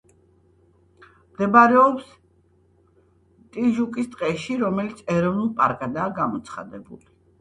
მდებარეობს 1.33 2.07
ტიჟუკის 3.57 4.09
ტყეში, 4.15 4.57
რომელიც 4.65 5.05
ეროვნულ 5.17 5.53
პარკადაა 5.61 6.15
გამოცხადებული. 6.21 7.07